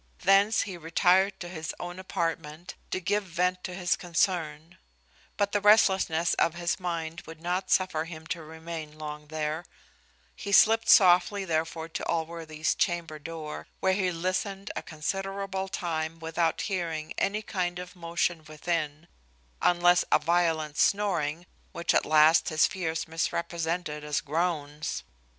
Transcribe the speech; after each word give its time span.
Thence 0.23 0.63
he 0.63 0.77
retired 0.77 1.39
to 1.41 1.47
his 1.47 1.75
own 1.79 1.99
apartment, 1.99 2.73
to 2.89 2.99
give 2.99 3.21
vent 3.23 3.63
to 3.65 3.75
his 3.75 3.95
concern; 3.95 4.79
but 5.37 5.51
the 5.51 5.61
restlessness 5.61 6.33
of 6.39 6.55
his 6.55 6.79
mind 6.79 7.21
would 7.27 7.39
not 7.39 7.69
suffer 7.69 8.05
him 8.05 8.25
to 8.33 8.41
remain 8.41 8.97
long 8.97 9.27
there; 9.27 9.63
he 10.35 10.51
slipped 10.51 10.89
softly 10.89 11.45
therefore 11.45 11.87
to 11.89 12.03
Allworthy's 12.07 12.73
chamber 12.73 13.19
door, 13.19 13.67
where 13.79 13.93
he 13.93 14.09
listened 14.11 14.71
a 14.75 14.81
considerable 14.81 15.67
time 15.67 16.17
without 16.17 16.61
hearing 16.61 17.13
any 17.19 17.43
kind 17.43 17.77
of 17.77 17.95
motion 17.95 18.43
within, 18.47 19.07
unless 19.61 20.03
a 20.11 20.17
violent 20.17 20.79
snoring, 20.79 21.45
which 21.73 21.93
at 21.93 22.07
last 22.07 22.49
his 22.49 22.65
fears 22.65 23.07
misrepresented 23.07 24.03
as 24.03 24.19
groans. 24.19 25.03